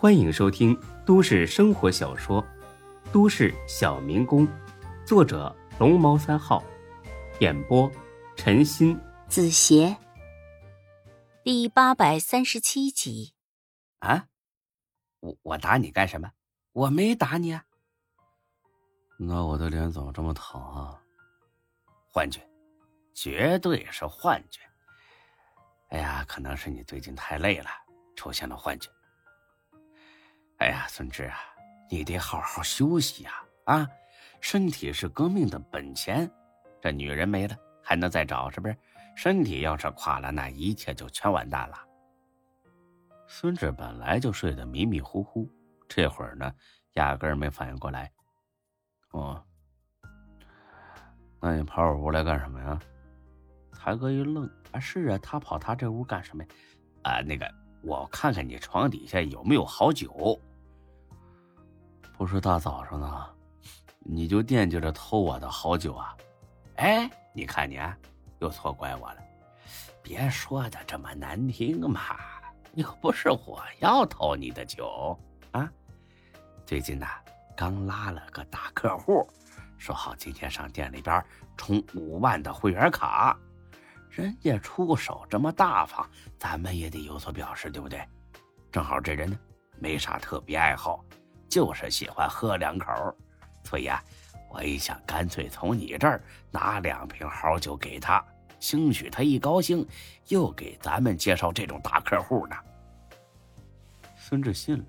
[0.00, 2.40] 欢迎收听都市生活小说
[3.12, 4.46] 《都市小民工》，
[5.04, 6.62] 作者龙猫三号，
[7.40, 7.90] 演播
[8.36, 9.96] 陈鑫、子邪，
[11.42, 13.34] 第八百三十七集。
[13.98, 14.28] 啊，
[15.18, 16.30] 我我打你干什么？
[16.70, 17.64] 我没打你啊。
[19.18, 21.02] 那我的脸怎么这么疼啊？
[22.06, 22.48] 幻觉，
[23.12, 24.60] 绝对是幻觉。
[25.88, 27.70] 哎呀，可能是你最近太累了，
[28.14, 28.88] 出现了幻觉。
[30.58, 31.38] 哎呀，孙志啊，
[31.88, 33.42] 你得好好休息呀！
[33.64, 33.88] 啊，
[34.40, 36.30] 身体是革命的本钱，
[36.80, 38.76] 这女人没了还能再找，是不是？
[39.16, 41.78] 身体要是垮了，那一切就全完蛋了。
[43.26, 45.48] 孙志本来就睡得迷迷糊糊，
[45.88, 46.52] 这会儿呢，
[46.94, 48.10] 压根儿没反应过来。
[49.10, 49.44] 哦，
[51.40, 52.78] 那你跑我屋来干什么呀？
[53.72, 56.50] 才哥一愣，啊，是啊，他跑他这屋干什么呀？
[57.02, 57.48] 啊，那个，
[57.82, 60.38] 我看看你床底下有没有好酒。
[62.16, 63.34] 不是大早上的，
[64.00, 66.16] 你就惦记着偷我的好酒啊？
[66.76, 67.96] 哎，你看你啊
[68.40, 69.18] 又错怪我了，
[70.02, 72.16] 别说的这么难听嘛，
[72.74, 75.18] 又不是我要偷你的酒
[75.52, 75.70] 啊。
[76.66, 77.06] 最近呐，
[77.56, 79.26] 刚拉了个大客户，
[79.76, 81.24] 说好今天上店里边
[81.56, 83.38] 充五万的会员卡，
[84.10, 88.02] 人家出手这么大方，咱们也得有所表示，对不对？
[88.70, 89.38] 正好这人呢，
[89.78, 91.04] 没啥特别爱好。
[91.48, 92.92] 就是喜欢喝两口，
[93.64, 94.04] 所以啊，
[94.50, 98.22] 我一想，干脆从你这儿拿两瓶好酒给他，
[98.60, 99.86] 兴许他一高兴，
[100.28, 102.56] 又给咱们介绍这种大客户呢。
[104.14, 104.84] 孙志信了，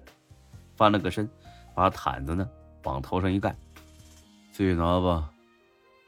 [0.75, 1.29] 翻了个身，
[1.73, 2.45] 把毯子呢
[2.83, 3.55] 往头上一盖，
[4.51, 5.31] 自己拿吧。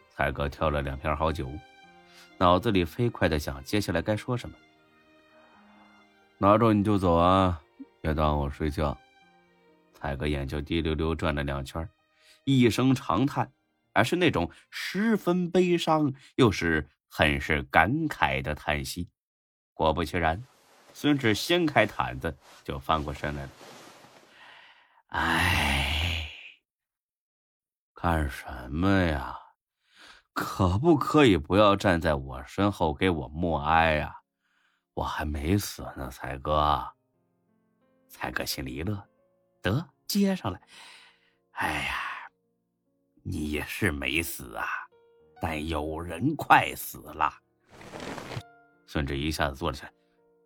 [0.10, 1.50] 蔡哥挑了两瓶好酒，
[2.42, 4.56] 脑子里飞快的想接下来该说什么。
[6.40, 7.62] 拿着你就走啊，
[8.02, 8.98] 别耽误我睡觉。
[9.94, 11.88] 蔡哥眼就滴溜溜转了两圈，
[12.44, 13.54] 一声长叹，
[13.94, 19.08] 而是那种十分悲伤又是很是感慨的叹息。
[19.76, 20.44] 果不其然，
[20.96, 23.50] 孙志掀开毯子就翻过身来了。
[25.10, 26.28] 哎，
[27.94, 29.38] 干什么呀？
[30.34, 34.18] 可不可以不要站在我身后给我默哀呀？
[34.94, 36.86] 我还没死呢，才哥。
[38.08, 39.08] 才哥心里一乐。
[39.62, 40.62] 得接上来，
[41.52, 41.96] 哎呀，
[43.24, 44.66] 你也是没死啊，
[45.40, 47.32] 但有人快死了。
[48.88, 49.94] 孙志一下子坐了起来，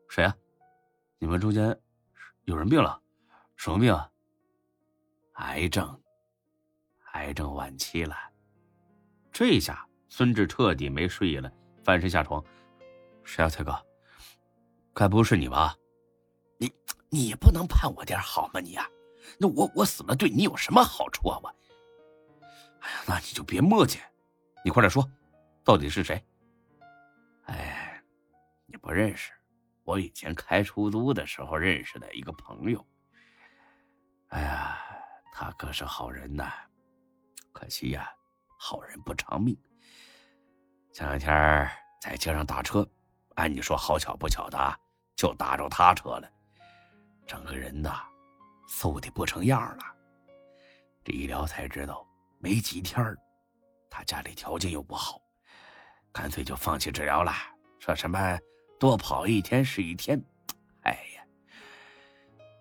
[0.10, 0.36] 谁啊？
[1.18, 1.80] 你们中间
[2.44, 3.02] 有人病了？
[3.56, 4.12] 什么病啊？
[5.34, 6.02] 癌症，
[7.14, 8.16] 癌症晚期了。
[9.38, 11.52] 这下孙志彻底没睡意了，
[11.84, 12.42] 翻身下床。
[13.26, 13.86] 谁啊，蔡哥？
[14.94, 15.76] 该不是你吧？
[16.58, 16.72] 你
[17.10, 18.62] 你不能盼我点好吗？
[18.62, 18.88] 你啊！
[19.38, 21.38] 那我我死了对你有什么好处啊？
[21.44, 21.54] 我，
[22.80, 24.00] 哎呀，那你就别磨叽，
[24.64, 25.06] 你快点说，
[25.66, 26.26] 到底是谁？
[27.48, 28.02] 哎，
[28.68, 29.34] 你不认识，
[29.84, 32.88] 我以前开出租的时候认识的一个朋友。
[34.30, 34.80] 哎呀，
[35.34, 36.54] 他可是好人呐，
[37.52, 38.10] 可惜呀，
[38.58, 39.58] 好人不长命。
[40.94, 41.70] 前两天
[42.02, 42.88] 在街上打车，
[43.36, 44.80] 按你说好巧不巧的，
[45.16, 46.32] 就打着他车了，
[47.28, 48.04] 整个人呐。
[48.68, 49.84] 瘦的不成样了，
[51.04, 52.04] 这一聊才知道，
[52.40, 53.16] 没几天
[53.92, 55.22] 他家里条件又不好，
[56.12, 57.32] 干脆就放弃治疗了，
[57.80, 58.40] 说什么
[58.80, 60.20] 多跑一天是一天。
[60.82, 61.24] 哎呀，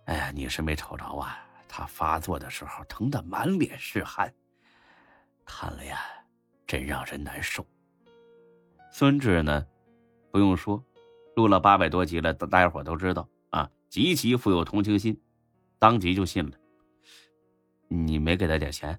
[0.05, 4.31] 哎呀，你是没瞅着啊，他发作的时候疼得满脸是汗，
[5.45, 6.01] 看了呀，
[6.67, 7.65] 真让人难受。
[8.91, 9.67] 孙志呢，
[10.31, 10.83] 不用说，
[11.37, 15.21] 录了八百多集了，大家伙都知道啊，极其富有同情心。
[15.79, 16.57] 当即就信了。
[17.89, 18.99] 你没给他点钱？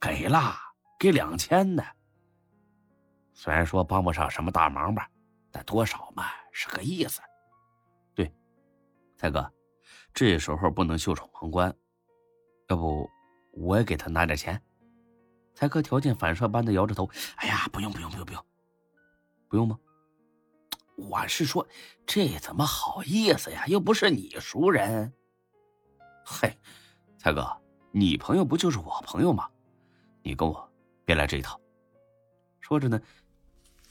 [0.00, 0.54] 给了，
[0.98, 1.82] 给两千呢。
[3.32, 5.08] 虽然说帮不上什么大忙吧，
[5.50, 7.22] 但多少嘛是个意思。
[8.14, 8.30] 对，
[9.16, 9.50] 蔡哥，
[10.12, 11.74] 这时候不能袖手旁观。
[12.68, 13.08] 要不
[13.52, 14.60] 我也给他拿点钱？
[15.60, 17.06] 才哥条件反射般的摇着头。
[17.36, 18.42] 哎呀，不用不用不用不用，
[19.46, 19.78] 不用吗？
[20.96, 21.68] 我是说，
[22.06, 23.66] 这怎么好意思呀？
[23.66, 25.12] 又不是你熟人。
[26.24, 26.58] 嘿，
[27.18, 27.46] 才哥，
[27.90, 29.50] 你朋友不就是我朋友吗？
[30.22, 30.66] 你跟我
[31.04, 31.60] 别来这一套。
[32.62, 32.98] 说着呢，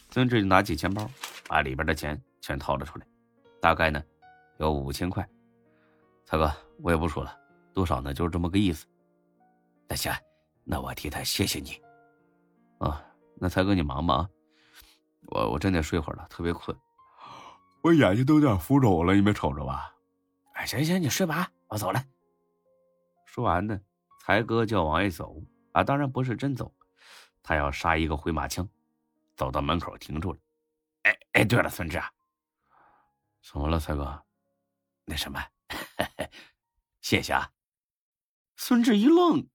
[0.10, 1.07] 孙志就拿起钱包，
[1.48, 3.06] 把里边的钱全掏了出来，
[3.62, 4.04] 大概呢
[4.57, 5.24] 有五千块。
[6.25, 6.51] 才哥，
[6.81, 7.39] 我也不说了，
[7.75, 8.12] 多少呢？
[8.12, 8.88] 就是这么个意思。
[9.88, 10.12] 那行，
[10.71, 11.81] 那我替他谢谢你。
[12.77, 13.04] 啊，
[13.36, 14.30] 那才哥你忙吧啊，
[15.21, 16.77] 我我真得睡会儿了，特别困，
[17.81, 19.95] 我眼睛都有点浮肿了，你没瞅着吧？
[20.54, 21.51] 哎，行行，你睡吧啊。
[21.69, 22.04] 我走了。
[23.25, 23.81] 说完呢，
[24.19, 26.72] 才哥就要往外走啊，当然不是真走，
[27.42, 28.69] 他要杀一个回马枪，
[29.36, 30.39] 走到门口停住了。
[31.01, 32.12] 哎哎，对了，孙志啊，
[33.42, 34.24] 怎么了，才哥？
[35.06, 35.44] 那什么，
[37.01, 37.50] 谢谢啊。
[38.56, 39.48] 孙志一愣，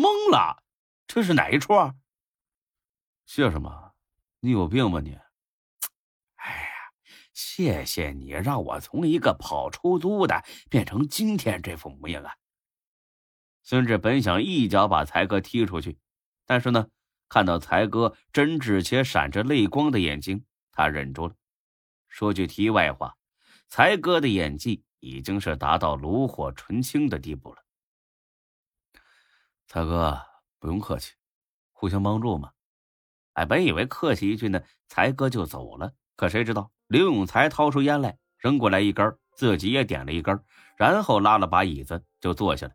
[0.00, 0.62] 懵了，
[1.06, 1.94] 这是哪一出啊？
[3.26, 3.92] 谢什么？
[4.40, 5.10] 你有病吧你？
[6.36, 6.70] 哎呀，
[7.34, 12.34] 谢谢你让我从一个跑出租的变成今天这副模样啊！
[13.62, 15.98] 孙志本想一脚把才哥踢出去，
[16.46, 16.88] 但是呢，
[17.28, 21.34] 看到才哥真挚且闪着泪光的眼睛，他忍住了。
[22.08, 23.18] 说句题外话，
[23.68, 27.62] 才哥的演技已经是达到炉火纯青的地步了。
[29.72, 30.20] 才哥，
[30.58, 31.12] 不用客气，
[31.70, 32.50] 互相帮助嘛。
[33.34, 40.36] 哎，本以为客气一句呢，才哥就走了，可谁知道刘永才掏出烟来，扔过来一根，自己也点了一根，
[40.76, 42.72] 然后拉了把椅子就坐下了。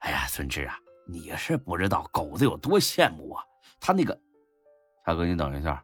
[0.00, 3.42] 哎呀，孙志啊，你是不知道狗子有多羡慕啊！
[3.80, 4.20] 他那个，
[5.06, 5.82] 大哥，你等一下，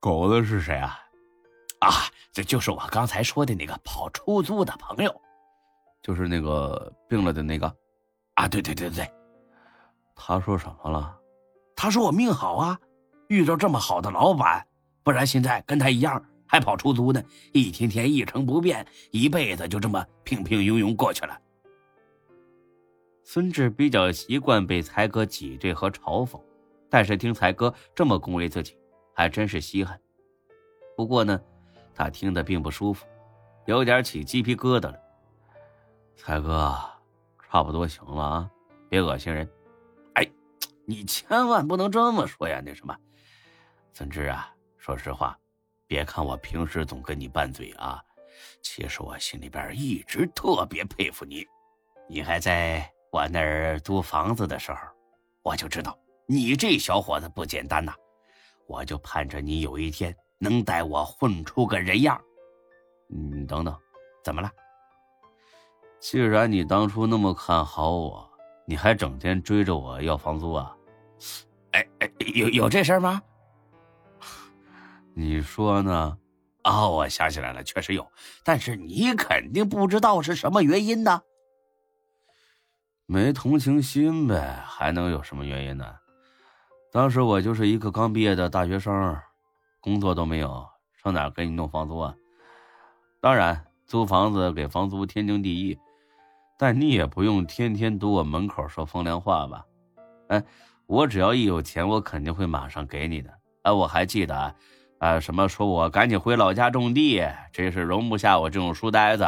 [0.00, 0.98] 狗子是谁啊？
[1.80, 1.90] 啊，
[2.32, 5.14] 这就是我刚才说的那个跑出租的朋友，
[6.00, 7.76] 就是那个病了的那个。
[8.36, 9.10] 啊，对对对对，
[10.14, 11.18] 他说什么了？
[11.74, 12.78] 他说我命好啊，
[13.28, 14.66] 遇到这么好的老板，
[15.02, 17.22] 不然现在跟他一样还跑出租呢，
[17.52, 21.38] 一天天一成不变，一辈子就这么平平庸庸过去了。
[23.24, 26.40] 孙志比较习惯被才哥挤兑和嘲讽，
[26.88, 28.78] 但是听才哥这么恭维自己，
[29.14, 30.00] 还真是稀罕。
[30.96, 31.40] 不过呢，
[31.94, 33.04] 他听得并不舒服，
[33.64, 34.96] 有点起鸡皮疙瘩了。
[36.16, 36.74] 才哥，
[37.56, 38.50] 差不多行了啊，
[38.86, 39.50] 别恶心人。
[40.12, 40.30] 哎，
[40.84, 42.60] 你千万不能这么说呀！
[42.62, 42.94] 那什么，
[43.94, 45.34] 孙志啊，说实话，
[45.86, 47.98] 别看我平时总跟你拌嘴啊，
[48.60, 51.46] 其实我心里边一直特别佩服你。
[52.10, 52.86] 你还在。
[53.10, 54.78] 我那儿租房子的时候，
[55.40, 57.94] 我就知道你这小伙子不简单呐，
[58.66, 62.20] 我就盼着你有一天能带我混出个人样。
[63.08, 63.74] 你等等，
[64.22, 64.52] 怎么了？
[65.98, 68.30] 既然你当初那么看好我，
[68.66, 70.76] 你还整天追着我要房租啊？
[71.72, 73.20] 哎哎，有有这事吗？
[75.14, 76.16] 你说呢？
[76.64, 78.06] 哦，我想起来了，确实有，
[78.44, 81.22] 但是你肯定不知道是什么原因呢。
[83.06, 85.96] 没同情心呗，还能有什么原因呢？
[86.92, 89.16] 当时我就是一个刚毕业的大学生，
[89.80, 90.66] 工作都没有，
[91.02, 92.14] 上哪给你弄房租啊？
[93.20, 95.78] 当然，租房子给房租天经地义，
[96.58, 99.64] 但你也不用天天堵我门口说风凉话吧？
[100.28, 100.42] 哎，
[100.86, 103.30] 我只要一有钱，我肯定会马上给你的。
[103.62, 104.54] 哎，我还记得，
[104.98, 107.22] 啊，什么说我赶紧回老家种地，
[107.52, 109.24] 这是容不下我这种书呆子。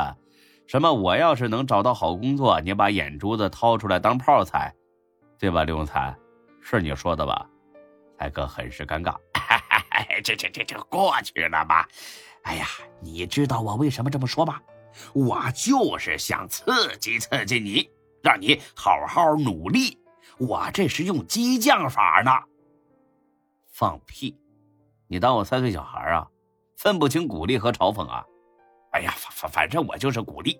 [0.66, 0.92] 什么？
[0.92, 4.74] 我要是能找到好工作，你把眼珠子掏出来当泡菜，
[5.38, 5.64] 对吧？
[5.64, 6.14] 刘永才，
[6.60, 7.48] 是你说的吧？
[8.18, 9.14] 才哥很是尴尬。
[10.24, 11.88] 这这这这过去了吧？
[12.42, 12.66] 哎呀，
[13.00, 14.60] 你知道我为什么这么说吗？
[15.14, 17.88] 我就是想刺激刺激你，
[18.22, 19.98] 让你好好努力。
[20.38, 22.30] 我这是用激将法呢。
[23.72, 24.36] 放屁！
[25.06, 26.26] 你当我三岁小孩啊？
[26.76, 28.24] 分不清鼓励和嘲讽啊？
[28.92, 30.58] 哎呀，反反反正我就是鼓励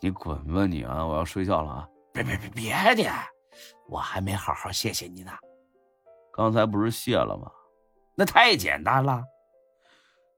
[0.00, 1.04] 你滚吧你啊！
[1.04, 1.88] 我要睡觉了啊！
[2.12, 3.10] 别别别别的，
[3.88, 5.32] 我还没好好谢谢你呢。
[6.32, 7.50] 刚才不是谢了吗？
[8.14, 9.24] 那太简单了。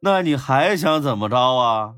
[0.00, 1.94] 那你还想怎么着啊？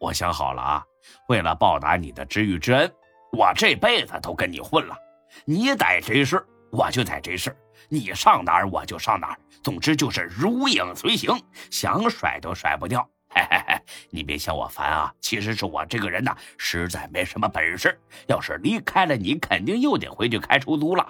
[0.00, 0.84] 我想好了啊！
[1.28, 2.92] 为了报答你的知遇之恩，
[3.32, 4.96] 我这辈子都跟你混了。
[5.44, 7.50] 你在这市，我就在这市；
[7.88, 9.38] 你上哪儿，我就上哪儿。
[9.62, 11.30] 总之就是如影随形，
[11.70, 13.08] 想甩都甩不掉。
[13.30, 15.12] 嘿嘿嘿，你别嫌我烦啊！
[15.20, 17.98] 其实是我这个人呐，实在没什么本事。
[18.26, 21.06] 要是离开了你，肯定又得回去开出租了。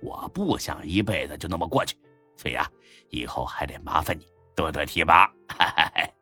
[0.00, 1.96] 我不想一辈子就那么过去，
[2.36, 2.66] 所以啊，
[3.10, 4.26] 以后还得麻烦你
[4.56, 5.30] 多多提拔。
[5.58, 6.08] 刘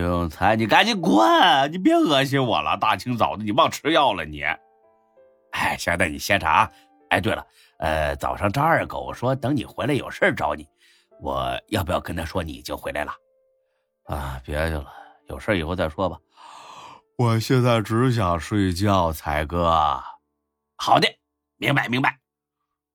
[0.00, 1.72] 永才，你赶紧滚！
[1.72, 4.42] 你别恶心我了，大清早的你忘吃药了你？
[5.52, 6.70] 哎，行，那你歇着啊。
[7.10, 7.46] 哎，对了，
[7.78, 10.66] 呃，早上张二狗说等你回来有事找你，
[11.20, 13.12] 我要不要跟他说你已经回来了？
[14.04, 14.92] 啊，别去了，
[15.28, 16.18] 有事以后再说吧。
[17.16, 20.02] 我现在只想睡觉，才哥。
[20.76, 21.08] 好的，
[21.56, 22.18] 明白明白。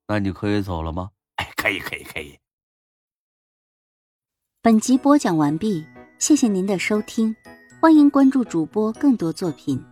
[0.08, 1.10] 那你可以走了吗？
[1.38, 2.38] 哎，可以可以可以。
[4.62, 5.88] 本集播讲完毕，
[6.22, 7.36] 谢谢您的收听，
[7.80, 9.84] 欢迎关注主播更多作品。